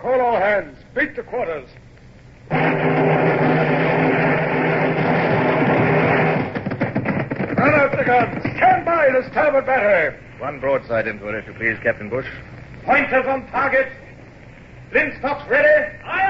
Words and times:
Call 0.00 0.20
all 0.20 0.36
hands. 0.36 0.78
Beat 0.94 1.14
to 1.16 1.22
quarters. 1.22 1.68
Run 7.58 7.74
out 7.74 7.90
the 7.96 8.04
guns. 8.04 8.40
Stand 8.56 8.84
by 8.86 9.10
the 9.10 9.28
starboard 9.30 9.66
battery. 9.66 10.18
One 10.38 10.58
broadside 10.58 11.06
into 11.06 11.28
it, 11.28 11.34
if 11.34 11.46
you 11.46 11.52
please, 11.52 11.78
Captain 11.82 12.08
Bush. 12.08 12.26
Pointers 12.84 13.26
on 13.26 13.46
target. 13.48 13.88
Linstocks 14.92 15.46
ready. 15.50 15.96
Aye, 16.04 16.29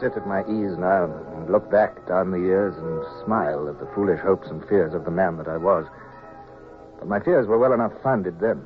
Sit 0.00 0.16
at 0.16 0.26
my 0.26 0.40
ease 0.42 0.78
now 0.78 1.04
and 1.36 1.50
look 1.50 1.70
back 1.70 2.06
down 2.08 2.30
the 2.30 2.40
years 2.40 2.74
and 2.76 3.04
smile 3.24 3.68
at 3.68 3.78
the 3.78 3.88
foolish 3.94 4.20
hopes 4.20 4.48
and 4.48 4.66
fears 4.66 4.94
of 4.94 5.04
the 5.04 5.10
man 5.10 5.36
that 5.36 5.46
I 5.46 5.58
was. 5.58 5.86
But 6.98 7.08
my 7.08 7.20
fears 7.20 7.46
were 7.46 7.58
well 7.58 7.74
enough 7.74 7.92
founded 8.02 8.40
then. 8.40 8.64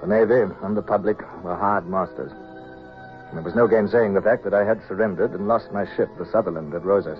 The 0.00 0.06
Navy 0.06 0.50
and 0.62 0.76
the 0.76 0.82
public 0.82 1.20
were 1.42 1.56
hard 1.56 1.86
masters. 1.86 2.32
And 2.32 3.36
there 3.36 3.42
was 3.42 3.54
no 3.54 3.68
gainsaying 3.68 4.14
the 4.14 4.22
fact 4.22 4.44
that 4.44 4.54
I 4.54 4.64
had 4.64 4.80
surrendered 4.88 5.32
and 5.32 5.46
lost 5.46 5.72
my 5.72 5.84
ship, 5.94 6.08
the 6.16 6.24
Sutherland, 6.32 6.72
at 6.72 6.84
Rosas. 6.84 7.18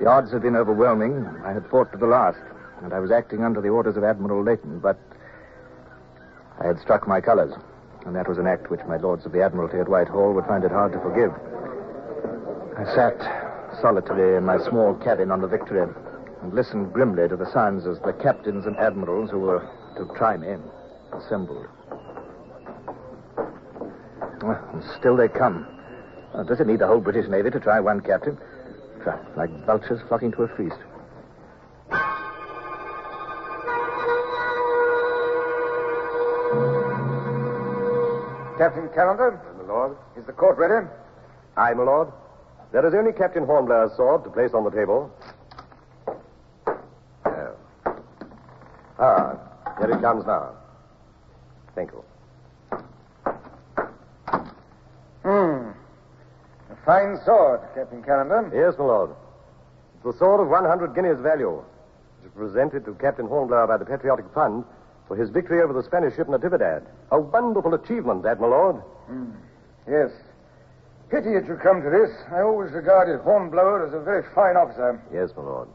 The 0.00 0.06
odds 0.06 0.32
had 0.32 0.42
been 0.42 0.56
overwhelming. 0.56 1.26
I 1.44 1.52
had 1.52 1.66
fought 1.68 1.92
to 1.92 1.98
the 1.98 2.06
last, 2.06 2.40
and 2.82 2.94
I 2.94 3.00
was 3.00 3.10
acting 3.10 3.44
under 3.44 3.60
the 3.60 3.68
orders 3.68 3.96
of 3.96 4.04
Admiral 4.04 4.42
Leighton, 4.42 4.78
but 4.78 4.98
I 6.58 6.66
had 6.66 6.80
struck 6.80 7.06
my 7.06 7.20
colors, 7.20 7.52
and 8.06 8.14
that 8.14 8.28
was 8.28 8.38
an 8.38 8.46
act 8.46 8.70
which 8.70 8.80
my 8.88 8.96
lords 8.96 9.26
of 9.26 9.32
the 9.32 9.42
Admiralty 9.42 9.78
at 9.78 9.88
Whitehall 9.88 10.32
would 10.32 10.46
find 10.46 10.62
it 10.64 10.70
hard 10.70 10.92
to 10.92 11.00
forgive. 11.00 11.32
I 12.78 12.84
sat 12.94 13.18
solitary 13.82 14.36
in 14.36 14.44
my 14.44 14.58
small 14.68 14.94
cabin 14.94 15.30
on 15.30 15.40
the 15.40 15.48
Victory 15.48 15.82
and 15.82 16.54
listened 16.54 16.92
grimly 16.92 17.28
to 17.28 17.36
the 17.36 17.50
sounds 17.52 17.86
as 17.86 17.98
the 18.00 18.12
captains 18.12 18.66
and 18.66 18.76
admirals 18.76 19.30
who 19.30 19.40
were 19.40 19.68
to 19.96 20.06
try 20.16 20.36
me 20.36 20.54
assembled. 21.12 21.66
And 24.42 24.84
still 24.98 25.16
they 25.16 25.28
come. 25.28 25.66
Does 26.46 26.60
it 26.60 26.66
need 26.66 26.78
the 26.78 26.86
whole 26.86 27.00
British 27.00 27.28
Navy 27.28 27.50
to 27.50 27.58
try 27.58 27.80
one 27.80 28.00
captain? 28.00 28.38
Like 29.36 29.50
vultures 29.64 30.00
flocking 30.08 30.32
to 30.32 30.42
a 30.42 30.48
feast. 30.56 30.76
Captain 38.58 38.88
Calendar? 38.94 39.40
My 39.58 39.64
lord. 39.64 39.96
Is 40.16 40.24
the 40.24 40.32
court 40.32 40.56
ready? 40.58 40.86
Aye, 41.56 41.74
my 41.74 41.82
lord. 41.82 42.08
There 42.72 42.86
is 42.86 42.94
only 42.94 43.12
Captain 43.12 43.44
Hornblower's 43.44 43.94
sword 43.96 44.24
to 44.24 44.30
place 44.30 44.52
on 44.54 44.64
the 44.64 44.70
table. 44.70 45.10
There. 47.24 47.54
Ah, 48.98 49.38
here 49.78 49.90
it 49.90 50.00
comes 50.00 50.26
now. 50.26 50.52
Thank 51.74 51.90
you. 51.92 52.04
Hmm. 55.22 55.70
A 56.70 56.76
fine 56.84 57.18
sword, 57.24 57.60
Captain 57.74 58.02
Calendar. 58.02 58.50
Yes, 58.54 58.74
my 58.78 58.84
lord. 58.84 59.10
It's 59.94 60.04
the 60.04 60.18
sword 60.18 60.40
of 60.40 60.48
100 60.48 60.94
guineas 60.94 61.20
value. 61.20 61.62
It 62.24 62.34
was 62.34 62.52
presented 62.52 62.84
to 62.86 62.94
Captain 62.94 63.26
Hornblower 63.26 63.66
by 63.66 63.76
the 63.76 63.84
Patriotic 63.84 64.26
Fund 64.34 64.64
for 65.08 65.16
his 65.16 65.30
victory 65.30 65.62
over 65.62 65.72
the 65.72 65.82
Spanish 65.82 66.16
ship 66.16 66.26
Natividad. 66.28 66.82
A 67.12 67.20
wonderful 67.20 67.74
achievement, 67.74 68.22
that, 68.24 68.40
my 68.40 68.46
lord. 68.46 68.82
Yes. 69.88 70.10
Pity 71.10 71.30
it 71.34 71.46
should 71.46 71.60
come 71.60 71.82
to 71.82 71.90
this. 71.90 72.10
I 72.32 72.40
always 72.42 72.72
regarded 72.72 73.20
Hornblower 73.20 73.86
as 73.86 73.94
a 73.94 74.00
very 74.00 74.24
fine 74.34 74.56
officer. 74.56 75.00
Yes, 75.12 75.30
my 75.36 75.42
lord. 75.44 75.68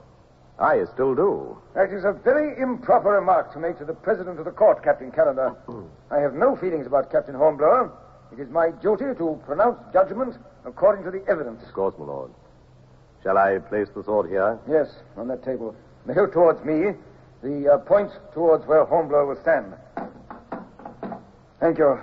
I 0.60 0.84
still 0.94 1.16
do. 1.16 1.58
That 1.74 1.92
is 1.92 2.04
a 2.04 2.12
very 2.12 2.62
improper 2.62 3.12
remark 3.12 3.54
to 3.54 3.60
make 3.60 3.78
to 3.80 3.86
the 3.86 3.94
president 3.94 4.38
of 4.38 4.46
the 4.46 4.52
court, 4.52 4.84
Captain 4.84 5.12
Calendar. 5.12 5.56
I 6.12 6.20
have 6.20 6.34
no 6.34 6.56
feelings 6.56 6.86
about 6.86 7.12
Captain 7.12 7.34
Hornblower. 7.34 7.92
It 8.32 8.40
is 8.40 8.50
my 8.50 8.72
duty 8.72 9.06
to 9.18 9.42
pronounce 9.46 9.80
judgment 9.94 10.36
according 10.66 11.04
to 11.06 11.12
the 11.12 11.26
evidence. 11.28 11.64
Of 11.68 11.74
course, 11.74 11.96
my 11.98 12.06
lord. 12.06 12.32
Shall 13.24 13.38
I 13.38 13.60
place 13.60 13.88
the 13.96 14.04
sword 14.04 14.30
here? 14.30 14.60
Yes, 14.70 14.88
on 15.16 15.28
that 15.30 15.44
table. 15.44 15.76
The 16.06 16.14
hilt 16.14 16.34
towards 16.34 16.64
me, 16.66 16.94
the 17.42 17.74
uh, 17.74 17.78
point 17.80 18.12
towards 18.34 18.66
where 18.68 18.86
Hornblower 18.86 19.26
will 19.26 19.42
stand. 19.42 19.74
Thank 21.60 21.78
you. 21.78 22.00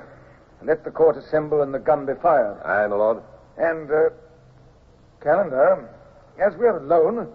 Let 0.62 0.84
the 0.84 0.90
court 0.90 1.16
assemble 1.16 1.62
and 1.62 1.72
the 1.72 1.78
gun 1.78 2.06
be 2.06 2.14
fired. 2.20 2.60
Aye, 2.64 2.86
my 2.88 2.96
lord. 2.96 3.22
And, 3.56 3.90
uh, 3.90 4.10
Calendar, 5.22 5.88
as 6.38 6.56
we 6.58 6.66
are 6.66 6.78
alone, 6.78 7.28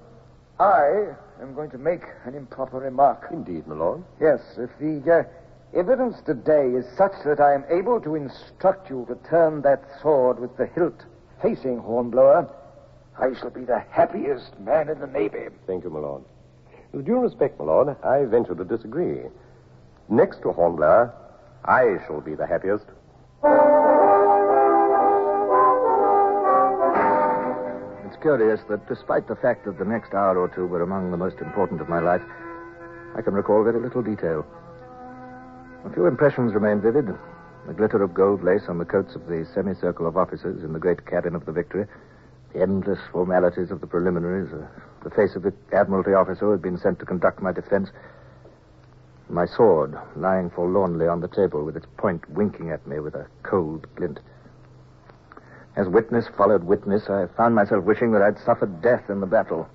I 0.59 1.15
am 1.41 1.53
going 1.53 1.69
to 1.71 1.77
make 1.77 2.03
an 2.25 2.35
improper 2.35 2.79
remark. 2.79 3.27
Indeed, 3.31 3.67
my 3.67 3.75
lord. 3.75 4.03
Yes, 4.21 4.39
if 4.57 4.69
the 4.79 5.11
uh, 5.11 5.77
evidence 5.77 6.17
today 6.25 6.69
is 6.69 6.85
such 6.97 7.13
that 7.25 7.39
I 7.39 7.53
am 7.53 7.65
able 7.69 7.99
to 8.01 8.15
instruct 8.15 8.89
you 8.89 9.05
to 9.07 9.15
turn 9.29 9.61
that 9.63 9.83
sword 10.01 10.39
with 10.39 10.55
the 10.57 10.67
hilt 10.67 11.05
facing 11.41 11.79
Hornblower, 11.79 12.49
I 13.19 13.33
shall 13.39 13.49
be 13.49 13.65
the 13.65 13.83
happiest 13.89 14.59
man 14.59 14.89
in 14.89 14.99
the 14.99 15.07
Navy. 15.07 15.47
Thank 15.67 15.83
you, 15.83 15.89
my 15.89 15.99
lord. 15.99 16.23
With 16.93 17.07
due 17.07 17.17
respect, 17.17 17.57
my 17.57 17.65
lord, 17.65 17.95
I 18.03 18.23
venture 18.25 18.53
to 18.53 18.63
disagree. 18.63 19.23
Next 20.09 20.43
to 20.43 20.51
Hornblower, 20.51 21.11
I 21.65 21.97
shall 22.05 22.21
be 22.21 22.35
the 22.35 22.45
happiest. 22.45 22.85
It's 28.05 28.21
curious 28.21 28.61
that 28.69 28.87
despite 28.87 29.27
the 29.27 29.35
fact 29.35 29.65
that 29.65 29.79
the 29.79 29.85
next 29.85 30.13
hour 30.13 30.37
or 30.37 30.49
two 30.49 30.67
were 30.67 30.83
among 30.83 31.09
the 31.09 31.17
most 31.17 31.39
important 31.39 31.81
of 31.81 31.89
my 31.89 31.99
life, 31.99 32.21
I 33.15 33.21
can 33.21 33.33
recall 33.33 33.63
very 33.63 33.79
little 33.79 34.03
detail. 34.03 34.45
A 35.85 35.89
few 35.93 36.05
impressions 36.05 36.53
remain 36.53 36.79
vivid. 36.79 37.07
The 37.65 37.73
glitter 37.73 38.03
of 38.03 38.13
gold 38.13 38.43
lace 38.43 38.69
on 38.69 38.77
the 38.77 38.85
coats 38.85 39.15
of 39.15 39.25
the 39.25 39.47
semicircle 39.55 40.05
of 40.05 40.15
officers 40.15 40.63
in 40.63 40.73
the 40.73 40.79
great 40.79 41.07
cabin 41.07 41.33
of 41.33 41.45
the 41.45 41.51
Victory, 41.51 41.87
the 42.53 42.61
endless 42.61 42.99
formalities 43.11 43.71
of 43.71 43.81
the 43.81 43.87
preliminaries, 43.87 44.53
uh, 44.53 44.67
the 45.03 45.09
face 45.09 45.35
of 45.35 45.43
the 45.43 45.53
Admiralty 45.71 46.13
officer 46.13 46.45
who 46.45 46.51
had 46.51 46.61
been 46.61 46.77
sent 46.77 46.99
to 46.99 47.05
conduct 47.05 47.41
my 47.41 47.51
defense, 47.51 47.89
my 49.29 49.45
sword 49.45 49.95
lying 50.15 50.49
forlornly 50.49 51.07
on 51.07 51.21
the 51.21 51.27
table 51.27 51.63
with 51.63 51.75
its 51.75 51.85
point 51.97 52.29
winking 52.29 52.71
at 52.71 52.85
me 52.87 52.99
with 52.99 53.15
a 53.15 53.27
cold 53.43 53.87
glint. 53.95 54.19
As 55.75 55.87
witness 55.87 56.25
followed 56.37 56.63
witness, 56.63 57.09
I 57.09 57.25
found 57.35 57.55
myself 57.55 57.83
wishing 57.83 58.11
that 58.11 58.21
I'd 58.21 58.37
suffered 58.45 58.81
death 58.81 59.09
in 59.09 59.19
the 59.19 59.25
battle 59.25 59.67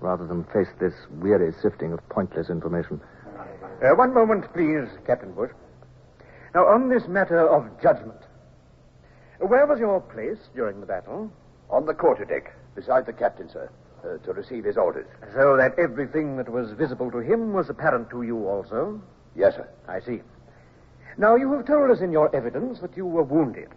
rather 0.00 0.26
than 0.26 0.44
face 0.44 0.68
this 0.78 0.94
weary 1.10 1.52
sifting 1.62 1.92
of 1.92 2.06
pointless 2.10 2.50
information. 2.50 3.00
Uh, 3.82 3.94
one 3.94 4.12
moment, 4.12 4.52
please, 4.52 4.88
Captain 5.06 5.32
Bush. 5.32 5.50
Now, 6.54 6.66
on 6.66 6.88
this 6.88 7.06
matter 7.08 7.48
of 7.48 7.68
judgment, 7.82 8.20
where 9.38 9.66
was 9.66 9.78
your 9.78 10.00
place 10.00 10.38
during 10.54 10.80
the 10.80 10.86
battle? 10.86 11.30
On 11.70 11.86
the 11.86 11.94
quarterdeck, 11.94 12.52
beside 12.74 13.06
the 13.06 13.12
captain, 13.12 13.48
sir, 13.50 13.70
uh, 14.06 14.18
to 14.24 14.32
receive 14.32 14.64
his 14.64 14.76
orders. 14.76 15.06
So 15.34 15.56
that 15.56 15.78
everything 15.78 16.36
that 16.36 16.48
was 16.48 16.70
visible 16.72 17.10
to 17.10 17.18
him 17.18 17.52
was 17.52 17.68
apparent 17.68 18.10
to 18.10 18.22
you 18.22 18.46
also? 18.48 19.00
Yes, 19.34 19.54
sir. 19.54 19.68
I 19.88 20.00
see. 20.00 20.20
Now, 21.18 21.34
you 21.36 21.52
have 21.52 21.66
told 21.66 21.90
us 21.90 22.00
in 22.00 22.12
your 22.12 22.34
evidence 22.34 22.80
that 22.80 22.96
you 22.96 23.06
were 23.06 23.22
wounded, 23.22 23.68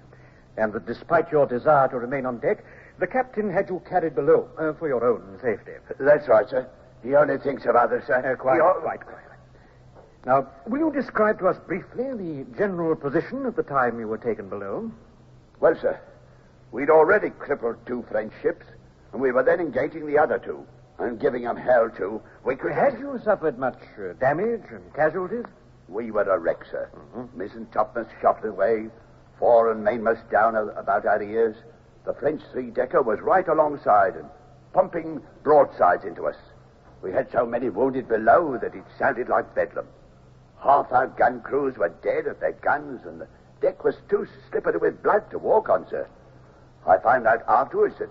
and 0.57 0.73
that 0.73 0.85
despite 0.85 1.31
your 1.31 1.45
desire 1.45 1.87
to 1.89 1.97
remain 1.97 2.25
on 2.25 2.39
deck, 2.39 2.63
the 2.99 3.07
captain 3.07 3.51
had 3.51 3.69
you 3.69 3.81
carried 3.89 4.15
below 4.15 4.49
uh, 4.57 4.73
for 4.73 4.87
your 4.87 5.03
own 5.05 5.39
safety. 5.41 5.71
That's 5.99 6.27
right, 6.27 6.47
sir. 6.49 6.69
He 7.01 7.15
only 7.15 7.37
thinks 7.37 7.65
of 7.65 7.75
others, 7.75 8.03
sir. 8.07 8.15
Uh, 8.33 8.35
quite, 8.35 8.55
He 8.55 8.61
al- 8.61 8.81
quite, 8.81 9.05
quite. 9.05 9.23
Now, 10.25 10.49
will 10.67 10.79
you 10.79 10.91
describe 10.91 11.39
to 11.39 11.47
us 11.47 11.57
briefly 11.65 12.03
the 12.13 12.45
general 12.57 12.93
position 12.95 13.45
at 13.45 13.55
the 13.55 13.63
time 13.63 13.99
you 13.99 14.07
were 14.07 14.17
taken 14.17 14.49
below? 14.49 14.91
Well, 15.61 15.75
sir, 15.79 15.97
we'd 16.73 16.89
already 16.89 17.29
crippled 17.29 17.77
two 17.85 18.03
French 18.11 18.33
ships, 18.41 18.65
and 19.11 19.21
we 19.21 19.31
were 19.31 19.44
then 19.44 19.59
engaging 19.59 20.06
the 20.07 20.17
other 20.17 20.38
two 20.39 20.65
and 21.00 21.19
giving 21.19 21.44
them 21.44 21.57
hell 21.57 21.89
too. 21.89 22.21
We 22.44 22.56
could 22.56 22.71
Had 22.73 23.00
you 23.00 23.19
suffered 23.23 23.57
much 23.57 23.79
uh, 23.97 24.13
damage 24.19 24.63
and 24.69 24.94
casualties? 24.94 25.45
We 25.88 26.11
were 26.11 26.23
a 26.23 26.38
wreck, 26.38 26.65
sir. 26.69 26.89
Mizzen 27.35 27.65
topmast 27.71 28.09
shot 28.21 28.45
away, 28.45 28.89
fore 29.39 29.71
and 29.71 29.83
mainmast 29.83 30.29
down 30.29 30.56
a- 30.56 30.67
about 30.67 31.06
our 31.06 31.21
ears. 31.21 31.56
The 32.06 32.13
French 32.13 32.41
three-decker 32.51 33.01
was 33.01 33.19
right 33.21 33.47
alongside 33.47 34.15
and 34.15 34.29
pumping 34.73 35.21
broadsides 35.44 36.03
into 36.05 36.27
us. 36.27 36.35
We 37.01 37.12
had 37.12 37.31
so 37.31 37.45
many 37.45 37.69
wounded 37.69 38.07
below 38.07 38.57
that 38.57 38.75
it 38.75 38.83
sounded 39.00 39.29
like 39.29 39.55
bedlam. 39.55 39.88
Half 40.62 40.91
our 40.91 41.07
gun 41.07 41.41
crews 41.41 41.77
were 41.77 41.89
dead 42.03 42.27
at 42.27 42.39
their 42.41 42.51
guns, 42.51 43.01
and 43.05 43.21
the 43.21 43.27
deck 43.62 43.83
was 43.83 43.95
too 44.09 44.27
slippery 44.51 44.77
with 44.77 45.01
blood 45.01 45.31
to 45.31 45.39
walk 45.39 45.69
on, 45.69 45.88
sir. 45.89 46.07
I 46.85 46.97
found 46.97 47.25
out 47.25 47.44
afterwards 47.47 47.95
that 48.00 48.09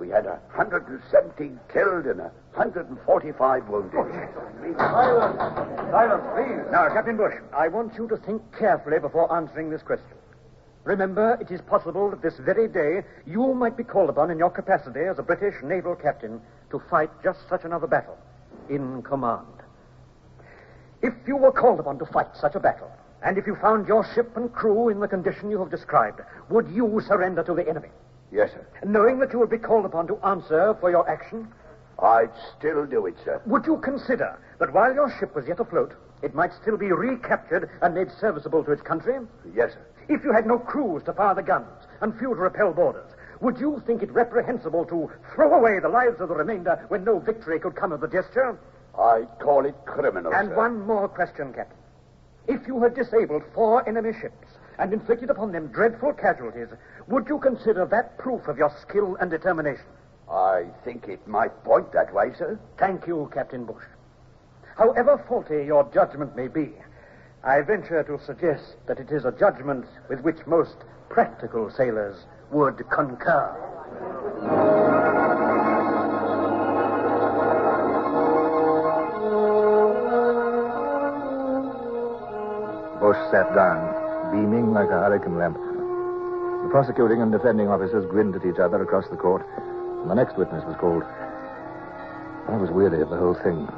we 0.00 0.08
had 0.08 0.26
a 0.26 0.40
117 0.54 1.60
killed 1.72 2.06
and 2.06 2.20
a 2.20 2.30
145 2.54 3.68
wounded. 3.68 3.94
Oh, 3.94 4.76
silence! 4.76 5.90
Silence, 5.90 6.24
please. 6.34 6.72
Now, 6.72 6.88
Captain 6.88 7.16
Bush, 7.16 7.34
I 7.52 7.68
want 7.68 7.94
you 7.96 8.08
to 8.08 8.16
think 8.16 8.42
carefully 8.58 8.98
before 8.98 9.32
answering 9.34 9.70
this 9.70 9.82
question. 9.82 10.16
Remember, 10.84 11.36
it 11.40 11.50
is 11.50 11.60
possible 11.62 12.10
that 12.10 12.22
this 12.22 12.38
very 12.38 12.68
day 12.68 13.02
you 13.26 13.54
might 13.54 13.76
be 13.76 13.82
called 13.82 14.08
upon 14.08 14.30
in 14.30 14.38
your 14.38 14.50
capacity 14.50 15.00
as 15.00 15.18
a 15.18 15.22
British 15.22 15.54
naval 15.64 15.96
captain 15.96 16.40
to 16.70 16.80
fight 16.90 17.10
just 17.24 17.40
such 17.48 17.64
another 17.64 17.86
battle 17.86 18.16
in 18.68 19.02
command. 19.02 19.46
If 21.02 21.14
you 21.26 21.36
were 21.36 21.52
called 21.52 21.80
upon 21.80 21.98
to 21.98 22.06
fight 22.06 22.28
such 22.34 22.54
a 22.54 22.60
battle, 22.60 22.90
and 23.22 23.36
if 23.36 23.46
you 23.46 23.56
found 23.56 23.88
your 23.88 24.06
ship 24.14 24.36
and 24.36 24.52
crew 24.52 24.88
in 24.88 25.00
the 25.00 25.08
condition 25.08 25.50
you 25.50 25.58
have 25.58 25.70
described, 25.70 26.20
would 26.50 26.68
you 26.68 27.00
surrender 27.06 27.42
to 27.42 27.54
the 27.54 27.68
enemy? 27.68 27.88
Yes, 28.32 28.50
sir. 28.52 28.66
Knowing 28.84 29.18
that 29.20 29.32
you 29.32 29.38
would 29.38 29.50
be 29.50 29.58
called 29.58 29.84
upon 29.84 30.06
to 30.08 30.16
answer 30.26 30.74
for 30.80 30.90
your 30.90 31.08
action, 31.08 31.48
I'd 32.02 32.30
still 32.58 32.84
do 32.86 33.06
it, 33.06 33.14
sir. 33.24 33.40
would 33.46 33.66
you 33.66 33.78
consider 33.78 34.38
that 34.58 34.72
while 34.72 34.92
your 34.92 35.10
ship 35.18 35.34
was 35.34 35.46
yet 35.46 35.60
afloat, 35.60 35.92
it 36.22 36.34
might 36.34 36.52
still 36.60 36.76
be 36.76 36.92
recaptured 36.92 37.70
and 37.82 37.94
made 37.94 38.08
serviceable 38.20 38.64
to 38.64 38.72
its 38.72 38.82
country? 38.82 39.18
Yes, 39.54 39.72
sir. 39.72 39.86
If 40.08 40.22
you 40.24 40.32
had 40.32 40.46
no 40.46 40.58
crews 40.58 41.02
to 41.04 41.12
fire 41.12 41.34
the 41.34 41.42
guns 41.42 41.66
and 42.00 42.16
few 42.18 42.28
to 42.28 42.40
repel 42.40 42.72
boarders, 42.72 43.10
would 43.40 43.58
you 43.58 43.82
think 43.86 44.02
it 44.02 44.10
reprehensible 44.12 44.84
to 44.86 45.10
throw 45.34 45.54
away 45.54 45.78
the 45.80 45.88
lives 45.88 46.20
of 46.20 46.28
the 46.28 46.34
remainder 46.34 46.84
when 46.88 47.04
no 47.04 47.18
victory 47.18 47.58
could 47.58 47.74
come 47.74 47.92
of 47.92 48.00
the 48.00 48.08
gesture? 48.08 48.58
I'd 48.98 49.28
call 49.40 49.66
it 49.66 49.74
criminal, 49.84 50.32
And 50.34 50.48
sir. 50.50 50.54
one 50.56 50.80
more 50.86 51.08
question, 51.08 51.52
Captain. 51.52 51.76
If 52.48 52.66
you 52.66 52.82
had 52.82 52.94
disabled 52.94 53.42
four 53.54 53.86
enemy 53.88 54.12
ships 54.20 54.46
and 54.78 54.92
inflicted 54.92 55.30
upon 55.30 55.52
them 55.52 55.68
dreadful 55.68 56.12
casualties, 56.12 56.68
would 57.08 57.28
you 57.28 57.38
consider 57.38 57.86
that 57.86 58.18
proof 58.18 58.48
of 58.48 58.58
your 58.58 58.72
skill 58.80 59.16
and 59.20 59.30
determination? 59.30 59.84
I 60.30 60.66
think 60.84 61.08
it 61.08 61.26
might 61.26 61.64
point 61.64 61.92
that 61.92 62.12
way, 62.12 62.32
sir. 62.36 62.58
Thank 62.78 63.06
you, 63.06 63.30
Captain 63.32 63.64
Bush. 63.64 63.84
However 64.76 65.22
faulty 65.28 65.64
your 65.64 65.88
judgment 65.94 66.36
may 66.36 66.48
be, 66.48 66.72
I 67.44 67.60
venture 67.62 68.02
to 68.02 68.18
suggest 68.24 68.76
that 68.86 68.98
it 68.98 69.10
is 69.10 69.24
a 69.24 69.32
judgment 69.32 69.86
with 70.08 70.20
which 70.20 70.46
most 70.46 70.76
practical 71.08 71.70
sailors 71.70 72.16
would 72.50 72.82
concur. 72.90 73.54
Bush 83.00 83.16
sat 83.30 83.54
down, 83.54 84.05
beaming 84.30 84.72
like 84.72 84.88
a 84.88 85.00
hurricane 85.02 85.38
lamp. 85.38 85.56
The 85.56 86.70
prosecuting 86.70 87.22
and 87.22 87.30
defending 87.30 87.68
officers 87.68 88.06
grinned 88.10 88.34
at 88.34 88.44
each 88.44 88.58
other 88.58 88.82
across 88.82 89.08
the 89.08 89.16
court, 89.16 89.46
and 90.02 90.10
the 90.10 90.14
next 90.14 90.36
witness 90.36 90.64
was 90.64 90.76
called. 90.76 91.04
I 92.48 92.56
was 92.56 92.70
weary 92.70 93.02
of 93.02 93.10
the 93.10 93.16
whole 93.16 93.34
thing, 93.34 93.68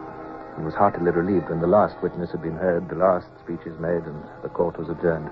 and 0.57 0.65
was 0.65 0.75
heartily 0.75 1.11
relieved 1.11 1.49
when 1.51 1.61
the 1.61 1.67
last 1.67 1.97
witness 2.03 2.31
had 2.31 2.43
been 2.43 2.57
heard, 2.57 2.89
the 2.89 2.97
last 2.97 3.27
speeches 3.45 3.79
made, 3.79 4.03
and 4.05 4.23
the 4.43 4.49
court 4.49 4.79
was 4.79 4.89
adjourned. 4.89 5.31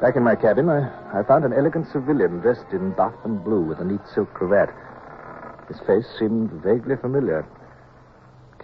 Back 0.00 0.16
in 0.16 0.22
my 0.22 0.36
cabin, 0.36 0.68
I, 0.68 0.86
I 1.12 1.22
found 1.24 1.44
an 1.44 1.52
elegant 1.52 1.88
civilian 1.90 2.38
dressed 2.38 2.70
in 2.72 2.92
buff 2.92 3.14
and 3.24 3.42
blue 3.42 3.62
with 3.62 3.80
a 3.80 3.84
neat 3.84 4.00
silk 4.14 4.32
cravat. 4.32 4.70
His 5.66 5.80
face 5.80 6.06
seemed 6.18 6.50
vaguely 6.62 6.96
familiar. 6.96 7.44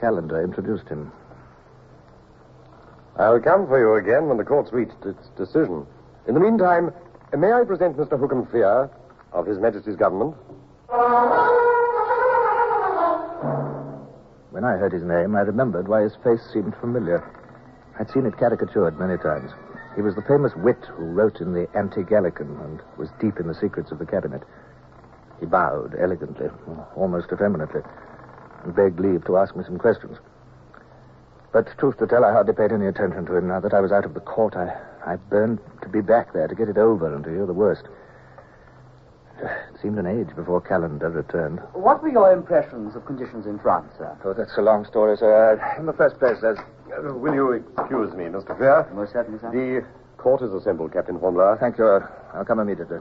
Calendar 0.01 0.43
introduced 0.43 0.89
him. 0.89 1.13
I'll 3.17 3.41
come 3.41 3.67
for 3.69 3.79
you 3.79 3.95
again 3.95 4.29
when 4.29 4.39
the 4.39 4.45
court's 4.45 4.73
reached 4.73 5.05
its 5.05 5.29
decision. 5.37 5.87
In 6.27 6.35
the 6.35 6.41
meantime, 6.41 6.93
may 7.37 7.53
I 7.53 7.63
present 7.65 7.97
Mr. 7.97 8.19
Hookham 8.19 8.47
Frere 8.51 8.91
of 9.33 9.47
His 9.47 9.59
Majesty's 9.59 9.97
government? 9.97 10.35
When 14.51 14.65
I 14.65 14.77
heard 14.79 14.93
his 14.93 15.03
name, 15.03 15.37
I 15.37 15.41
remembered 15.41 15.89
why 15.89 16.03
his 16.03 16.15
face 16.25 16.41
seemed 16.53 16.75
familiar. 16.81 17.23
I'd 17.99 18.11
seen 18.11 18.27
it 18.27 18.37
caricatured 18.37 18.99
many 18.99 19.19
times. 19.19 19.51
He 19.95 20.03
was 20.03 20.15
the 20.15 20.23
famous 20.23 20.53
wit 20.57 20.83
who 20.97 21.05
wrote 21.05 21.41
in 21.41 21.53
the 21.53 21.69
Anti-Gallican 21.75 22.57
and 22.65 22.81
was 22.97 23.11
deep 23.21 23.39
in 23.39 23.47
the 23.47 23.55
secrets 23.55 23.93
of 23.93 23.99
the 23.99 24.07
cabinet. 24.07 24.43
He 25.39 25.47
bowed 25.47 25.95
elegantly, 26.01 26.49
almost 26.97 27.31
effeminately, 27.33 27.83
and 28.65 28.75
begged 28.75 28.99
leave 28.99 29.25
to 29.27 29.37
ask 29.37 29.55
me 29.55 29.63
some 29.65 29.79
questions. 29.79 30.19
But 31.55 31.69
truth 31.79 31.97
to 31.99 32.07
tell, 32.09 32.25
I 32.25 32.33
hardly 32.33 32.53
paid 32.53 32.73
any 32.73 32.89
attention 32.89 33.27
to 33.27 33.37
him 33.37 33.47
now 33.47 33.61
that 33.61 33.73
I 33.73 33.79
was 33.81 33.93
out 33.93 34.05
of 34.05 34.13
the 34.13 34.19
court. 34.21 34.57
I, 34.57 34.75
I 35.07 35.15
burned 35.15 35.61
to 35.83 35.89
be 35.89 36.01
back 36.01 36.33
there, 36.33 36.49
to 36.49 36.55
get 36.55 36.69
it 36.69 36.77
over 36.77 37.15
and 37.15 37.23
to 37.23 37.31
hear 37.31 37.47
the 37.47 37.53
worst. 37.53 37.85
It 39.41 39.79
seemed 39.81 39.97
an 39.99 40.07
age 40.07 40.35
before 40.35 40.61
Calendar 40.61 41.11
returned. 41.11 41.61
What 41.73 42.03
were 42.03 42.09
your 42.09 42.33
impressions 42.33 42.97
of 42.97 43.07
conditions 43.07 43.47
in 43.47 43.61
France, 43.61 43.93
sir? 43.99 44.19
Oh, 44.25 44.33
that's 44.35 44.57
a 44.59 44.63
long 44.63 44.85
story, 44.85 45.17
sir. 45.17 45.55
Uh, 45.61 45.79
In 45.79 45.87
the 45.87 45.93
first 45.93 46.19
place, 46.19 46.37
there's 46.43 46.59
Uh, 46.59 47.15
will 47.15 47.35
you 47.35 47.53
excuse 47.53 48.13
me, 48.15 48.25
Mr. 48.25 48.59
Fair? 48.59 48.89
Most 48.93 49.13
certainly, 49.13 49.39
sir. 49.39 49.51
The 49.53 49.85
court 50.21 50.43
is 50.43 50.53
assembled, 50.53 50.93
Captain 50.93 51.17
Hornblower. 51.21 51.57
Thank 51.59 51.79
you. 51.79 51.87
Uh, 51.87 52.07
I'll 52.35 52.45
come 52.45 52.59
immediately. 52.59 52.99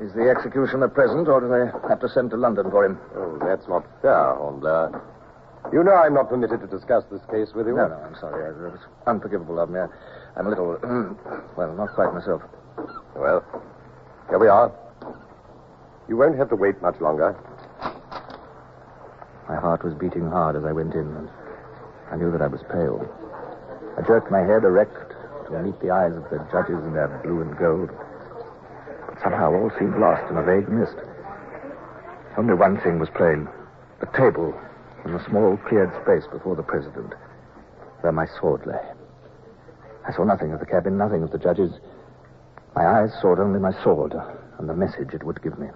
Is 0.00 0.12
the 0.12 0.28
executioner 0.28 0.88
present, 0.88 1.28
or 1.28 1.40
do 1.40 1.48
they 1.48 1.88
have 1.88 2.00
to 2.00 2.08
send 2.10 2.30
to 2.32 2.36
London 2.36 2.70
for 2.70 2.84
him? 2.84 2.98
Oh, 3.16 3.38
that's 3.40 3.66
not 3.68 3.86
fair, 4.02 4.34
Hornblower. 4.34 5.00
You 5.74 5.82
know 5.82 5.96
I'm 5.96 6.14
not 6.14 6.28
permitted 6.28 6.60
to 6.60 6.68
discuss 6.68 7.02
this 7.10 7.20
case 7.32 7.52
with 7.52 7.66
you. 7.66 7.74
No, 7.74 7.88
no, 7.88 7.96
I'm 7.96 8.14
sorry. 8.20 8.46
It 8.46 8.54
was 8.70 8.78
unforgivable 9.08 9.58
of 9.58 9.70
me. 9.70 9.80
I, 9.80 9.88
I'm 10.36 10.46
a 10.46 10.48
little, 10.48 10.78
well, 11.58 11.74
not 11.74 11.90
quite 11.96 12.14
myself. 12.14 12.42
Well, 13.16 13.42
here 14.28 14.38
we 14.38 14.46
are. 14.46 14.70
You 16.08 16.16
won't 16.16 16.38
have 16.38 16.48
to 16.50 16.54
wait 16.54 16.80
much 16.80 17.00
longer. 17.00 17.34
My 19.48 19.56
heart 19.56 19.82
was 19.82 19.94
beating 19.94 20.30
hard 20.30 20.54
as 20.54 20.62
I 20.62 20.70
went 20.70 20.94
in, 20.94 21.10
and 21.10 21.28
I 22.08 22.14
knew 22.22 22.30
that 22.30 22.40
I 22.40 22.46
was 22.46 22.62
pale. 22.70 23.02
I 23.98 24.06
jerked 24.06 24.30
my 24.30 24.46
head 24.46 24.62
erect 24.62 25.10
to 25.50 25.58
meet 25.60 25.80
the 25.80 25.90
eyes 25.90 26.14
of 26.14 26.22
the 26.30 26.38
judges 26.52 26.78
in 26.86 26.92
their 26.92 27.08
blue 27.24 27.42
and 27.42 27.58
gold. 27.58 27.90
But 29.08 29.20
somehow 29.20 29.52
all 29.52 29.72
seemed 29.76 29.98
lost 29.98 30.22
in 30.30 30.36
a 30.36 30.42
vague 30.44 30.68
mist. 30.68 30.94
Only 32.38 32.54
one 32.54 32.78
thing 32.80 33.00
was 33.00 33.10
plain 33.10 33.48
the 33.98 34.06
table 34.16 34.54
and 35.04 35.14
the 35.14 35.24
small 35.28 35.56
cleared 35.68 35.92
space 36.02 36.24
before 36.32 36.56
the 36.56 36.62
president, 36.62 37.12
where 38.00 38.12
my 38.12 38.26
sword 38.40 38.66
lay. 38.66 38.80
I 40.06 40.12
saw 40.12 40.24
nothing 40.24 40.52
of 40.52 40.60
the 40.60 40.66
cabin, 40.66 40.98
nothing 40.98 41.22
of 41.22 41.30
the 41.30 41.38
judges. 41.38 41.72
My 42.74 42.86
eyes 42.86 43.12
saw 43.20 43.38
only 43.38 43.60
my 43.60 43.72
sword 43.82 44.14
and 44.58 44.68
the 44.68 44.74
message 44.74 45.14
it 45.14 45.22
would 45.22 45.42
give 45.42 45.58
me. 45.58 45.68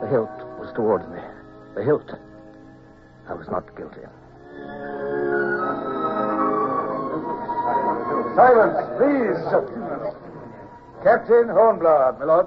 The 0.00 0.08
hilt 0.08 0.30
was 0.58 0.72
towards 0.74 1.08
me. 1.08 1.20
The 1.74 1.84
hilt. 1.84 2.10
Captain 11.02 11.48
Hornblower, 11.48 12.16
my 12.20 12.24
lord. 12.24 12.46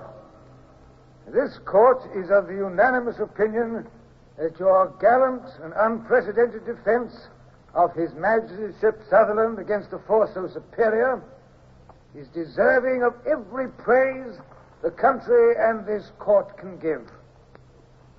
This 1.28 1.60
court 1.66 2.02
is 2.16 2.32
of 2.32 2.48
the 2.48 2.54
unanimous 2.54 3.20
opinion 3.20 3.86
that 4.38 4.58
your 4.58 4.88
gallant 5.02 5.44
and 5.62 5.74
unprecedented 5.76 6.66
defense 6.66 7.28
of 7.74 7.94
His 7.94 8.14
Majesty's 8.14 8.80
ship 8.80 9.02
Sutherland 9.10 9.60
against 9.60 9.92
a 9.92 10.00
force 10.00 10.30
so 10.34 10.48
superior 10.48 11.22
is 12.16 12.30
deserving 12.30 13.04
of 13.04 13.16
every 13.28 13.68
praise 13.68 14.40
the 14.82 14.92
country 14.92 15.56
and 15.58 15.86
this 15.86 16.10
court 16.20 16.58
can 16.58 16.80
give. 16.80 17.12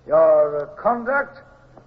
Your 0.07 0.64
uh, 0.64 0.67
conduct, 0.76 1.38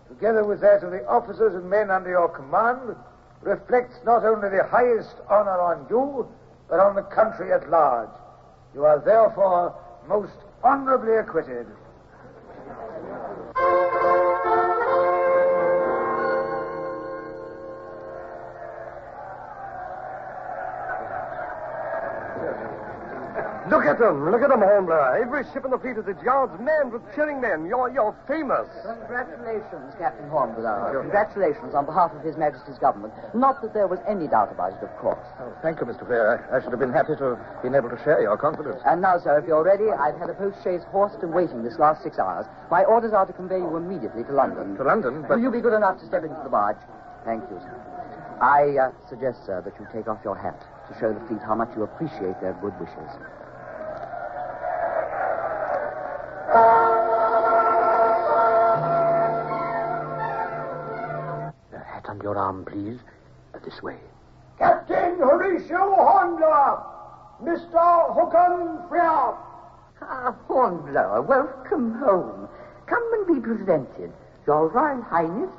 together 0.08 0.44
with 0.44 0.62
that 0.62 0.84
of 0.84 0.90
the 0.90 1.06
officers 1.06 1.54
and 1.54 1.70
men 1.70 1.92
under 1.92 2.10
your 2.10 2.30
command, 2.30 2.96
reflects 3.42 3.98
not 4.04 4.26
only 4.26 4.50
the 4.50 4.64
highest 4.64 5.16
honor 5.30 5.62
on 5.62 5.86
you, 5.92 6.28
but 6.70 6.80
on 6.80 6.96
the 6.96 7.02
country 7.04 7.52
at 7.52 7.70
large. 7.70 8.10
You 8.74 8.86
are 8.86 9.00
therefore 9.00 9.76
most 10.08 10.34
honorably 10.64 11.16
acquitted. 11.16 11.68
At 23.88 24.00
them. 24.00 24.30
Look 24.30 24.42
at 24.44 24.50
them, 24.50 24.60
Hornblower. 24.60 25.18
Every 25.18 25.44
ship 25.54 25.64
in 25.64 25.72
the 25.72 25.80
fleet 25.80 25.98
is 25.98 26.08
at 26.08 26.22
yards 26.22 26.54
manned 26.60 26.92
with 26.92 27.02
cheering 27.16 27.40
men. 27.40 27.66
You're, 27.66 27.90
you're 27.90 28.16
famous. 28.28 28.68
Congratulations, 28.84 29.96
Captain 29.98 30.28
Hornblower. 30.30 31.02
Congratulations 31.02 31.74
on 31.74 31.86
behalf 31.86 32.12
of 32.12 32.22
His 32.22 32.36
Majesty's 32.36 32.78
government. 32.78 33.14
Not 33.34 33.62
that 33.62 33.74
there 33.74 33.88
was 33.88 34.00
any 34.08 34.28
doubt 34.28 34.52
about 34.52 34.76
it, 34.76 34.84
of 34.84 34.92
course. 35.00 35.24
Oh, 35.40 35.52
thank 35.62 35.80
you, 35.80 35.88
Mr. 35.88 36.06
Fair. 36.08 36.44
I, 36.52 36.58
I 36.58 36.62
should 36.62 36.72
have 36.72 36.84
been 36.84 36.94
happy 36.94 37.16
to 37.16 37.40
have 37.40 37.64
been 37.64 37.74
able 37.76 37.90
to 37.90 38.00
share 38.04 38.22
your 38.22 38.38
confidence. 38.38 38.82
And 38.86 39.02
now, 39.02 39.18
sir, 39.18 39.40
if 39.40 39.48
you're 39.48 39.64
ready, 39.64 39.88
I've 39.90 40.20
had 40.20 40.30
a 40.30 40.36
post-chaise 40.36 40.84
horsed 40.92 41.24
and 41.24 41.34
waiting 41.34 41.64
this 41.64 41.80
last 41.80 42.04
six 42.04 42.20
hours. 42.20 42.46
My 42.70 42.84
orders 42.84 43.14
are 43.14 43.26
to 43.26 43.34
convey 43.34 43.58
you 43.58 43.78
immediately 43.78 44.24
to 44.28 44.34
London. 44.34 44.76
To 44.76 44.84
London? 44.84 45.24
But 45.24 45.40
Will 45.40 45.44
you 45.48 45.52
be 45.52 45.62
good 45.62 45.74
enough 45.74 46.00
to 46.00 46.06
step 46.06 46.24
into 46.24 46.40
the 46.44 46.50
barge? 46.50 46.78
Thank 47.26 47.44
you, 47.50 47.60
sir. 47.60 47.76
I 48.42 48.78
uh, 48.78 48.92
suggest, 49.10 49.46
sir, 49.46 49.62
that 49.66 49.74
you 49.80 49.88
take 49.92 50.08
off 50.08 50.20
your 50.24 50.38
hat 50.38 50.62
to 50.88 51.00
show 51.00 51.12
the 51.12 51.20
fleet 51.28 51.42
how 51.42 51.56
much 51.56 51.70
you 51.76 51.84
appreciate 51.84 52.40
their 52.40 52.54
good 52.62 52.78
wishes. 52.80 53.10
Your 62.28 62.38
arm, 62.38 62.66
please. 62.66 63.00
Uh, 63.56 63.60
this 63.64 63.82
way. 63.82 63.96
Captain 64.60 65.18
Horatio 65.18 65.96
Hornblower, 65.96 66.84
Mr. 67.42 68.14
Hookham 68.14 68.90
Frere. 68.90 69.34
Ah, 70.02 70.36
Hornblower, 70.46 71.22
welcome 71.22 71.94
home. 71.94 72.50
Come 72.86 73.14
and 73.14 73.28
be 73.34 73.40
presented. 73.40 74.12
Your 74.46 74.68
Royal 74.68 75.02
Highness, 75.04 75.50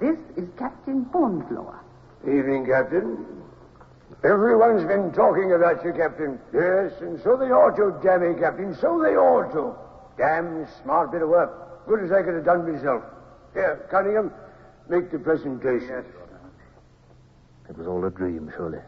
this 0.00 0.16
is 0.38 0.48
Captain 0.58 1.04
Hornblower. 1.12 1.78
Evening, 2.22 2.64
Captain. 2.64 3.26
Everyone's 4.24 4.88
been 4.88 5.12
talking 5.12 5.52
about 5.52 5.84
you, 5.84 5.92
Captain. 5.92 6.40
Yes, 6.54 6.92
and 7.02 7.20
so 7.22 7.36
they 7.36 7.52
ought 7.52 7.76
to, 7.76 8.00
damn 8.02 8.22
it, 8.22 8.40
Captain. 8.40 8.74
So 8.80 8.98
they 8.98 9.14
ought 9.14 9.52
to. 9.52 9.74
Damn 10.16 10.66
smart 10.82 11.12
bit 11.12 11.20
of 11.20 11.28
work. 11.28 11.86
Good 11.86 12.02
as 12.02 12.12
I 12.12 12.22
could 12.22 12.32
have 12.32 12.46
done 12.46 12.72
myself. 12.72 13.02
Here, 13.52 13.86
Cunningham, 13.90 14.32
make 14.88 15.10
the 15.10 15.18
presentation. 15.18 16.04
it 17.68 17.76
was 17.76 17.86
all 17.86 18.04
a 18.04 18.10
dream, 18.10 18.52
surely. 18.56 18.80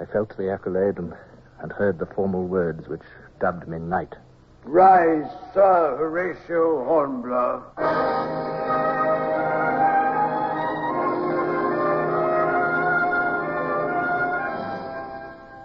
I 0.00 0.04
felt 0.06 0.36
the 0.36 0.50
accolade 0.52 0.98
and, 0.98 1.12
and 1.60 1.72
heard 1.72 1.98
the 1.98 2.06
formal 2.06 2.46
words 2.46 2.88
which 2.88 3.02
dubbed 3.40 3.68
me 3.68 3.78
knight. 3.78 4.14
Rise, 4.64 5.30
Sir 5.54 5.96
Horatio 5.96 6.84
Hornblower. 6.84 7.62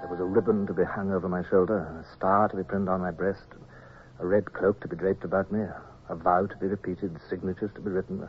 There 0.01 0.09
was 0.09 0.19
a 0.19 0.25
ribbon 0.25 0.67
to 0.67 0.73
be 0.73 0.83
hung 0.83 1.11
over 1.11 1.27
my 1.27 1.43
shoulder, 1.50 1.79
a 1.79 2.15
star 2.15 2.47
to 2.50 2.55
be 2.57 2.63
pinned 2.63 2.89
on 2.89 3.01
my 3.01 3.11
breast, 3.11 3.47
a 4.19 4.25
red 4.25 4.53
cloak 4.53 4.79
to 4.81 4.88
be 4.88 4.95
draped 4.95 5.23
about 5.23 5.51
me, 5.51 5.65
a 6.09 6.15
vow 6.15 6.45
to 6.45 6.57
be 6.57 6.67
repeated, 6.67 7.17
signatures 7.29 7.71
to 7.75 7.81
be 7.81 7.89
written. 7.89 8.27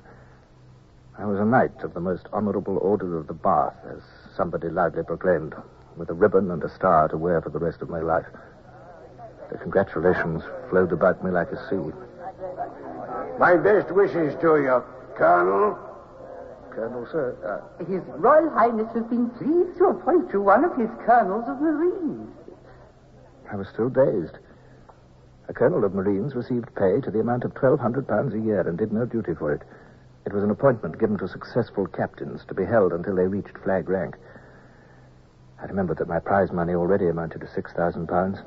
I 1.18 1.26
was 1.26 1.38
a 1.38 1.44
knight 1.44 1.82
of 1.82 1.94
the 1.94 2.00
most 2.00 2.26
honorable 2.32 2.78
order 2.78 3.18
of 3.18 3.26
the 3.26 3.34
Bath, 3.34 3.74
as 3.88 4.00
somebody 4.34 4.68
loudly 4.68 5.02
proclaimed, 5.02 5.54
with 5.96 6.08
a 6.08 6.14
ribbon 6.14 6.50
and 6.50 6.62
a 6.64 6.74
star 6.74 7.08
to 7.08 7.18
wear 7.18 7.40
for 7.42 7.50
the 7.50 7.58
rest 7.58 7.82
of 7.82 7.90
my 7.90 8.00
life. 8.00 8.26
The 9.50 9.58
congratulations 9.58 10.42
flowed 10.70 10.92
about 10.92 11.22
me 11.22 11.30
like 11.30 11.52
a 11.52 11.68
sea. 11.68 11.92
My 13.38 13.56
best 13.56 13.92
wishes 13.92 14.34
to 14.40 14.56
you, 14.56 14.82
Colonel. 15.16 15.78
Colonel, 16.70 17.06
sir, 17.12 17.36
uh, 17.44 17.84
His 17.84 18.02
Royal 18.16 18.48
Highness 18.48 18.88
has 18.94 19.04
been 19.04 19.28
pleased 19.30 19.76
to 19.76 19.88
appoint 19.88 20.32
you 20.32 20.40
one 20.40 20.64
of 20.64 20.74
his 20.76 20.88
colonels 21.04 21.44
of 21.46 21.60
Marines. 21.60 22.30
I 23.52 23.56
was 23.56 23.68
still 23.68 23.90
dazed. 23.90 24.38
A 25.48 25.52
colonel 25.52 25.84
of 25.84 25.94
Marines 25.94 26.34
received 26.34 26.74
pay 26.74 27.02
to 27.02 27.10
the 27.10 27.20
amount 27.20 27.44
of 27.44 27.52
£1,200 27.52 28.32
a 28.32 28.38
year 28.38 28.60
and 28.66 28.78
did 28.78 28.90
no 28.90 29.04
duty 29.04 29.34
for 29.34 29.52
it. 29.52 29.62
It 30.24 30.32
was 30.32 30.44
an 30.44 30.50
appointment 30.50 30.98
given 30.98 31.18
to 31.18 31.28
successful 31.28 31.86
captains 31.86 32.44
to 32.46 32.54
be 32.54 32.64
held 32.64 32.92
until 32.92 33.16
they 33.16 33.26
reached 33.26 33.58
flag 33.58 33.88
rank. 33.88 34.16
I 35.60 35.66
remembered 35.66 35.98
that 35.98 36.08
my 36.08 36.20
prize 36.20 36.52
money 36.52 36.74
already 36.74 37.08
amounted 37.08 37.40
to 37.40 37.46
£6,000. 37.46 38.44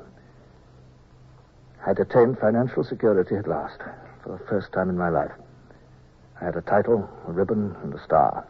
I'd 1.86 1.98
attained 2.00 2.38
financial 2.38 2.82
security 2.82 3.36
at 3.36 3.46
last, 3.46 3.78
for 4.22 4.32
the 4.38 4.44
first 4.46 4.72
time 4.72 4.88
in 4.88 4.98
my 4.98 5.10
life. 5.10 5.32
I 6.40 6.44
had 6.44 6.56
a 6.56 6.62
title, 6.62 7.08
a 7.28 7.32
ribbon, 7.32 7.76
and 7.82 7.94
a 7.94 8.02
star. 8.02 8.46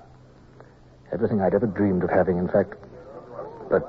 Everything 1.13 1.41
I'd 1.41 1.55
ever 1.55 1.67
dreamed 1.67 2.03
of 2.05 2.11
having, 2.11 2.39
in 2.39 2.49
fact. 2.49 2.75
But 3.71 3.83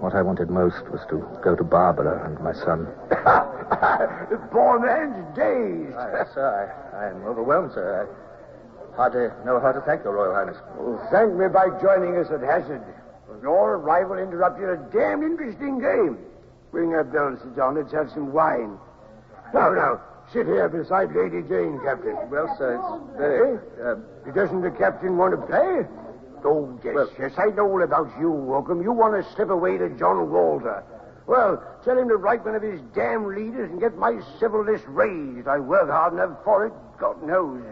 what 0.00 0.14
I 0.14 0.22
wanted 0.22 0.50
most 0.50 0.88
was 0.90 1.00
to 1.10 1.26
go 1.42 1.56
to 1.56 1.64
Barbara 1.64 2.24
and 2.26 2.38
my 2.40 2.52
son. 2.52 2.86
the 3.10 4.40
poor 4.50 4.78
man's 4.78 5.36
dazed. 5.36 5.96
yes, 6.12 6.28
sir. 6.34 6.92
I, 6.92 7.04
I 7.04 7.10
am 7.10 7.24
overwhelmed, 7.24 7.72
sir. 7.72 8.06
I 8.08 8.31
hardly 8.96 9.28
know 9.44 9.60
how 9.60 9.72
to 9.72 9.80
thank 9.82 10.04
your 10.04 10.14
Royal 10.14 10.34
Highness. 10.34 10.56
Well, 10.76 11.00
thank 11.10 11.32
me 11.34 11.48
by 11.48 11.68
joining 11.80 12.16
us 12.16 12.30
at 12.30 12.40
hazard. 12.40 12.82
Your 13.42 13.76
arrival 13.76 14.18
interrupted 14.18 14.68
a 14.68 14.76
damn 14.92 15.22
interesting 15.22 15.80
game. 15.80 16.18
Bring 16.70 16.94
up 16.94 17.12
those, 17.12 17.38
Sir 17.40 17.52
John. 17.56 17.74
Let's 17.74 17.92
have 17.92 18.10
some 18.10 18.32
wine. 18.32 18.78
Now, 19.52 19.70
now, 19.72 20.00
sit 20.32 20.46
here 20.46 20.68
beside 20.68 21.14
Lady 21.14 21.42
Jane, 21.42 21.80
Captain. 21.84 22.16
Well, 22.30 22.54
sir, 22.58 22.76
it's 22.76 23.18
very. 23.18 23.58
Uh, 23.82 23.96
Doesn't 24.32 24.62
the 24.62 24.70
captain 24.70 25.16
want 25.16 25.32
to 25.38 25.46
play? 25.46 25.86
Oh, 26.44 26.78
yes, 26.84 26.94
Well- 26.94 27.08
yes. 27.18 27.32
I 27.38 27.46
know 27.46 27.68
all 27.70 27.82
about 27.82 28.08
you, 28.18 28.30
Welcome. 28.30 28.82
You 28.82 28.92
want 28.92 29.14
to 29.14 29.22
slip 29.34 29.50
away 29.50 29.78
to 29.78 29.88
John 29.90 30.30
Walter. 30.30 30.82
Well, 31.26 31.62
tell 31.84 31.96
him 31.96 32.08
to 32.08 32.16
write 32.16 32.44
one 32.44 32.54
of 32.56 32.62
his 32.62 32.80
damn 32.94 33.26
leaders 33.26 33.70
and 33.70 33.78
get 33.80 33.96
my 33.96 34.20
civil 34.40 34.64
list 34.64 34.84
raised. 34.88 35.46
I 35.46 35.58
work 35.60 35.88
hard 35.88 36.14
enough 36.14 36.42
for 36.44 36.66
it, 36.66 36.72
God 36.98 37.22
knows. 37.22 37.62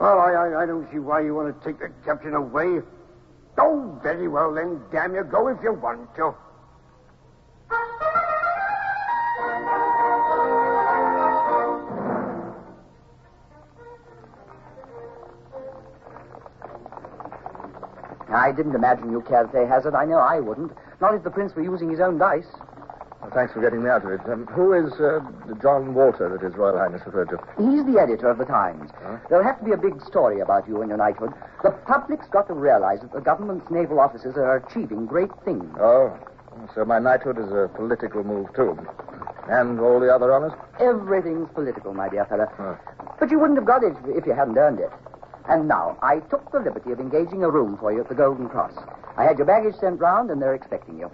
Well, 0.00 0.18
I, 0.18 0.32
I, 0.32 0.62
I 0.62 0.66
don't 0.66 0.90
see 0.90 0.98
why 0.98 1.20
you 1.20 1.34
want 1.34 1.52
to 1.52 1.64
take 1.64 1.78
the 1.78 1.90
captain 2.06 2.32
away. 2.32 2.80
Oh, 3.58 4.00
very 4.02 4.28
well 4.28 4.54
then. 4.54 4.80
Damn 4.90 5.14
you, 5.14 5.22
go 5.24 5.48
if 5.48 5.58
you 5.62 5.74
want 5.74 6.08
to. 6.16 6.34
I 18.32 18.52
didn't 18.52 18.74
imagine 18.74 19.12
you 19.12 19.20
cared 19.20 19.52
to 19.52 19.66
hazard. 19.66 19.94
I 19.94 20.06
know 20.06 20.18
I 20.18 20.40
wouldn't. 20.40 20.72
Not 21.02 21.14
if 21.14 21.24
the 21.24 21.30
prince 21.30 21.54
were 21.54 21.62
using 21.62 21.90
his 21.90 22.00
own 22.00 22.16
dice. 22.16 22.46
Thanks 23.34 23.52
for 23.52 23.60
getting 23.60 23.82
me 23.82 23.90
out 23.90 24.04
of 24.04 24.12
it. 24.12 24.20
Um, 24.28 24.46
who 24.46 24.72
is 24.72 24.92
uh, 25.00 25.20
John 25.62 25.94
Walter 25.94 26.28
that 26.30 26.44
His 26.44 26.54
Royal 26.54 26.78
Highness 26.78 27.02
referred 27.06 27.28
to? 27.30 27.38
He's 27.58 27.84
the 27.86 28.00
editor 28.00 28.28
of 28.28 28.38
the 28.38 28.44
Times. 28.44 28.90
There'll 29.28 29.44
have 29.44 29.58
to 29.58 29.64
be 29.64 29.72
a 29.72 29.76
big 29.76 30.00
story 30.02 30.40
about 30.40 30.68
you 30.68 30.80
and 30.80 30.88
your 30.88 30.98
knighthood. 30.98 31.32
The 31.62 31.70
public's 31.86 32.26
got 32.28 32.48
to 32.48 32.54
realize 32.54 33.00
that 33.00 33.12
the 33.12 33.20
government's 33.20 33.70
naval 33.70 34.00
officers 34.00 34.36
are 34.36 34.56
achieving 34.56 35.06
great 35.06 35.30
things. 35.44 35.64
Oh, 35.80 36.18
so 36.74 36.84
my 36.84 36.98
knighthood 36.98 37.38
is 37.38 37.50
a 37.50 37.70
political 37.74 38.24
move, 38.24 38.52
too. 38.54 38.76
And 39.48 39.80
all 39.80 39.98
the 40.00 40.12
other 40.14 40.32
honors? 40.32 40.52
Everything's 40.78 41.48
political, 41.54 41.94
my 41.94 42.08
dear 42.08 42.24
fellow. 42.26 42.46
Huh. 42.56 42.74
But 43.18 43.30
you 43.30 43.38
wouldn't 43.38 43.58
have 43.58 43.66
got 43.66 43.82
it 43.82 43.94
if 44.06 44.26
you 44.26 44.34
hadn't 44.34 44.56
earned 44.56 44.80
it. 44.80 44.90
And 45.48 45.66
now, 45.66 45.98
I 46.02 46.20
took 46.30 46.52
the 46.52 46.60
liberty 46.60 46.92
of 46.92 47.00
engaging 47.00 47.42
a 47.42 47.50
room 47.50 47.76
for 47.78 47.92
you 47.92 48.00
at 48.00 48.08
the 48.08 48.14
Golden 48.14 48.48
Cross. 48.48 48.74
I 49.16 49.24
had 49.24 49.38
your 49.38 49.46
baggage 49.46 49.74
sent 49.80 49.98
round, 49.98 50.30
and 50.30 50.40
they're 50.40 50.54
expecting 50.54 50.98
you. 50.98 51.10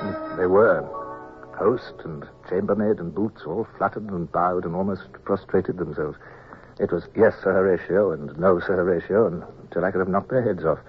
Hmm, 0.00 0.36
they 0.36 0.46
were. 0.46 0.82
Host 1.56 1.94
and 2.04 2.26
chambermaid 2.48 2.98
and 2.98 3.14
boots 3.14 3.42
all 3.46 3.66
fluttered 3.78 4.10
and 4.10 4.30
bowed 4.32 4.64
and 4.64 4.74
almost 4.74 5.12
prostrated 5.24 5.78
themselves. 5.78 6.18
It 6.80 6.90
was 6.90 7.04
yes, 7.14 7.34
Sir 7.42 7.52
Horatio, 7.52 8.10
and 8.10 8.36
no, 8.38 8.58
Sir 8.58 8.74
Horatio, 8.74 9.26
until 9.28 9.84
I 9.84 9.92
could 9.92 10.00
have 10.00 10.08
knocked 10.08 10.30
their 10.30 10.42
heads 10.42 10.64
off. 10.64 10.80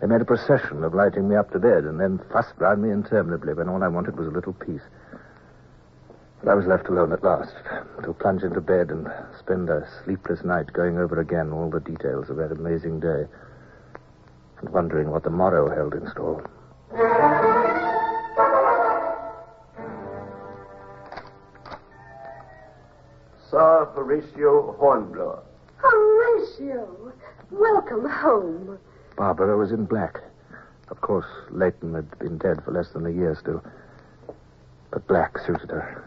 They 0.00 0.06
made 0.06 0.20
a 0.20 0.26
procession 0.26 0.84
of 0.84 0.92
lighting 0.92 1.26
me 1.26 1.36
up 1.36 1.50
to 1.52 1.58
bed 1.58 1.84
and 1.84 1.98
then 1.98 2.20
fussed 2.30 2.52
round 2.58 2.82
me 2.82 2.90
interminably 2.90 3.54
when 3.54 3.70
all 3.70 3.82
I 3.82 3.88
wanted 3.88 4.18
was 4.18 4.26
a 4.26 4.32
little 4.32 4.52
peace. 4.52 4.82
But 6.44 6.50
I 6.50 6.54
was 6.54 6.66
left 6.66 6.88
alone 6.88 7.14
at 7.14 7.24
last 7.24 7.54
to 8.04 8.12
plunge 8.12 8.42
into 8.42 8.60
bed 8.60 8.90
and 8.90 9.10
spend 9.38 9.70
a 9.70 9.88
sleepless 10.04 10.44
night 10.44 10.70
going 10.74 10.98
over 10.98 11.18
again 11.18 11.50
all 11.50 11.70
the 11.70 11.80
details 11.80 12.28
of 12.28 12.36
that 12.36 12.52
amazing 12.52 13.00
day 13.00 13.24
wondering 14.70 15.10
what 15.10 15.22
the 15.22 15.30
morrow 15.30 15.68
held 15.74 15.94
in 15.94 16.10
store. 16.10 16.48
Sir 23.50 23.88
Horatio 23.94 24.72
Hornblower. 24.78 25.42
Horatio, 25.76 27.12
welcome 27.50 28.08
home. 28.08 28.78
Barbara 29.16 29.56
was 29.56 29.72
in 29.72 29.84
black. 29.84 30.20
Of 30.88 31.00
course, 31.00 31.26
Leighton 31.50 31.94
had 31.94 32.18
been 32.18 32.38
dead 32.38 32.62
for 32.64 32.72
less 32.72 32.90
than 32.90 33.06
a 33.06 33.10
year 33.10 33.36
still. 33.40 33.62
But 34.90 35.06
black 35.06 35.38
suited 35.38 35.70
her. 35.70 36.04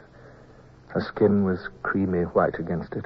Her 0.88 1.01
skin 1.01 1.44
was 1.44 1.70
creamy 1.84 2.24
white 2.24 2.60
against 2.60 2.94
it. 2.94 3.06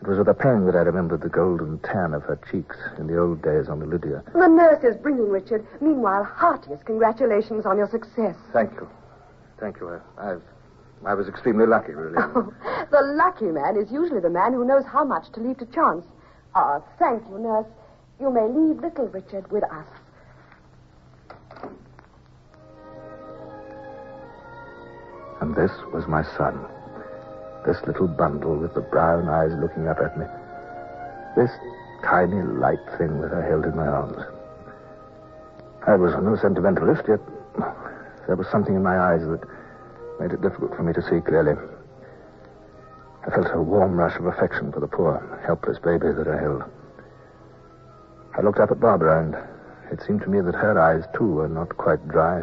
It 0.00 0.06
was 0.06 0.18
with 0.18 0.28
a 0.28 0.34
pang 0.34 0.64
that 0.66 0.76
I 0.76 0.80
remembered 0.80 1.22
the 1.22 1.28
golden 1.28 1.80
tan 1.80 2.14
of 2.14 2.22
her 2.24 2.38
cheeks 2.50 2.76
in 2.98 3.08
the 3.08 3.18
old 3.18 3.42
days 3.42 3.68
on 3.68 3.80
the 3.80 3.86
Lydia. 3.86 4.22
The 4.32 4.46
nurse 4.46 4.84
is 4.84 4.96
bringing 4.96 5.28
Richard. 5.28 5.66
Meanwhile, 5.80 6.22
heartiest 6.22 6.84
congratulations 6.84 7.66
on 7.66 7.76
your 7.78 7.88
success. 7.88 8.36
Thank 8.52 8.74
you. 8.74 8.88
Thank 9.58 9.80
you. 9.80 9.88
I, 9.88 10.30
I've, 10.30 10.42
I 11.04 11.14
was 11.14 11.26
extremely 11.26 11.66
lucky, 11.66 11.92
really. 11.92 12.14
Oh, 12.16 12.52
the 12.92 13.02
lucky 13.16 13.46
man 13.46 13.76
is 13.76 13.90
usually 13.90 14.20
the 14.20 14.30
man 14.30 14.52
who 14.52 14.64
knows 14.64 14.84
how 14.84 15.04
much 15.04 15.32
to 15.32 15.40
leave 15.40 15.58
to 15.58 15.66
chance. 15.66 16.04
Ah, 16.54 16.80
thank 17.00 17.24
you, 17.28 17.38
nurse. 17.38 17.66
You 18.20 18.30
may 18.30 18.46
leave 18.46 18.80
little 18.80 19.08
Richard 19.08 19.50
with 19.50 19.64
us. 19.64 19.86
And 25.40 25.56
this 25.56 25.72
was 25.92 26.06
my 26.06 26.22
son. 26.36 26.66
This 27.68 27.86
little 27.86 28.08
bundle 28.08 28.56
with 28.56 28.72
the 28.72 28.80
brown 28.80 29.28
eyes 29.28 29.52
looking 29.60 29.88
up 29.88 29.98
at 30.00 30.16
me. 30.16 30.24
This 31.36 31.50
tiny 32.02 32.40
light 32.40 32.80
thing 32.96 33.20
that 33.20 33.34
I 33.34 33.44
held 33.44 33.66
in 33.66 33.76
my 33.76 33.86
arms. 33.86 34.16
I 35.86 35.96
was 35.96 36.14
no 36.14 36.34
sentimentalist, 36.40 37.06
yet 37.06 37.20
there 38.26 38.36
was 38.36 38.48
something 38.50 38.74
in 38.74 38.82
my 38.82 38.98
eyes 38.98 39.20
that 39.20 39.44
made 40.18 40.32
it 40.32 40.40
difficult 40.40 40.76
for 40.76 40.82
me 40.82 40.94
to 40.94 41.02
see 41.02 41.20
clearly. 41.20 41.60
I 43.26 43.30
felt 43.34 43.48
a 43.52 43.60
warm 43.60 44.00
rush 44.00 44.16
of 44.18 44.24
affection 44.24 44.72
for 44.72 44.80
the 44.80 44.88
poor, 44.88 45.20
helpless 45.44 45.78
baby 45.78 46.10
that 46.16 46.26
I 46.26 46.40
held. 46.40 46.64
I 48.34 48.40
looked 48.40 48.60
up 48.60 48.70
at 48.70 48.80
Barbara, 48.80 49.22
and 49.22 49.34
it 49.92 50.02
seemed 50.06 50.22
to 50.22 50.30
me 50.30 50.40
that 50.40 50.54
her 50.54 50.80
eyes, 50.80 51.04
too, 51.14 51.26
were 51.26 51.48
not 51.48 51.76
quite 51.76 52.08
dry, 52.08 52.40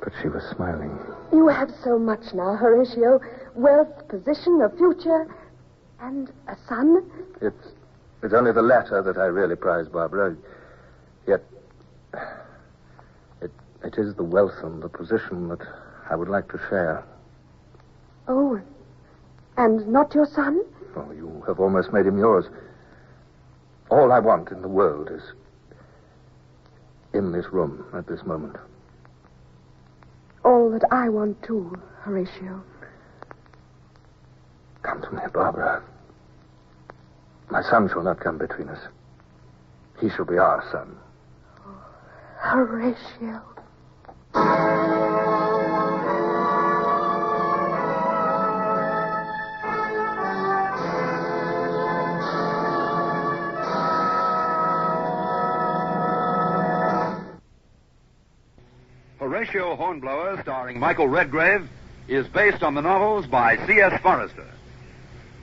but 0.00 0.12
she 0.22 0.28
was 0.28 0.44
smiling. 0.54 0.96
You 1.32 1.48
have 1.48 1.72
so 1.82 1.98
much 1.98 2.32
now, 2.32 2.54
Horatio. 2.54 3.18
Wealth, 3.54 4.08
position, 4.08 4.60
a 4.62 4.70
future, 4.76 5.34
and 6.00 6.32
a 6.48 6.56
son. 6.68 7.10
It's, 7.40 7.68
it's 8.22 8.34
only 8.34 8.52
the 8.52 8.62
latter 8.62 9.02
that 9.02 9.18
I 9.18 9.26
really 9.26 9.56
prize, 9.56 9.88
Barbara. 9.88 10.36
Yet, 11.26 11.42
it, 13.42 13.50
it 13.84 13.94
is 13.98 14.14
the 14.14 14.24
wealth 14.24 14.54
and 14.62 14.82
the 14.82 14.88
position 14.88 15.48
that 15.48 15.60
I 16.08 16.16
would 16.16 16.28
like 16.28 16.50
to 16.52 16.58
share. 16.68 17.04
Oh, 18.26 18.60
and 19.56 19.86
not 19.86 20.14
your 20.14 20.26
son? 20.26 20.64
Oh, 20.96 21.10
you 21.12 21.44
have 21.46 21.60
almost 21.60 21.92
made 21.92 22.06
him 22.06 22.18
yours. 22.18 22.46
All 23.90 24.12
I 24.12 24.18
want 24.18 24.50
in 24.50 24.62
the 24.62 24.68
world 24.68 25.10
is 25.10 25.22
in 27.12 27.32
this 27.32 27.46
room 27.52 27.84
at 27.92 28.06
this 28.06 28.24
moment. 28.24 28.56
All 30.44 30.70
that 30.70 30.84
I 30.90 31.08
want, 31.10 31.42
too, 31.42 31.78
Horatio. 32.00 32.64
Come 35.12 35.20
to 35.20 35.26
me, 35.26 35.32
Barbara. 35.34 35.82
My 37.50 37.62
son 37.62 37.86
shall 37.88 38.02
not 38.02 38.18
come 38.20 38.38
between 38.38 38.68
us. 38.70 38.78
He 40.00 40.08
shall 40.08 40.24
be 40.24 40.38
our 40.38 40.64
son. 40.72 40.96
Oh, 41.66 41.74
Horatio. 42.38 43.42
Horatio 59.18 59.76
Hornblower, 59.76 60.40
starring 60.42 60.80
Michael 60.80 61.08
Redgrave, 61.08 61.68
is 62.08 62.26
based 62.28 62.62
on 62.62 62.74
the 62.74 62.80
novels 62.80 63.26
by 63.26 63.58
C.S. 63.66 64.00
Forester. 64.00 64.46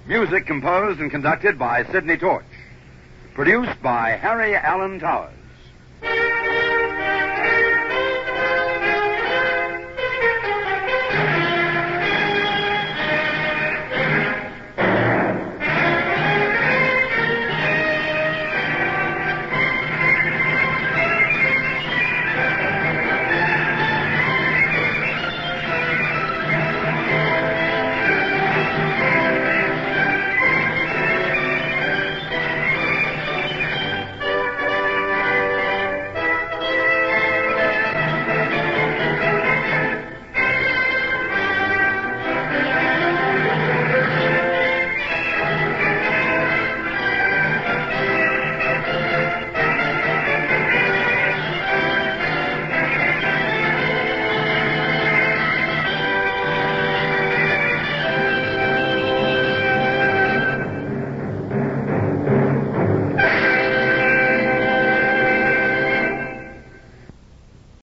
Music 0.10 0.48
composed 0.48 1.00
and 1.00 1.12
conducted 1.12 1.60
by 1.60 1.86
Sidney 1.92 2.18
Torch. 2.18 2.44
Produced 3.36 3.80
by 3.84 4.18
Harry 4.20 4.56
Alan 4.56 5.00
Towers. 5.00 5.32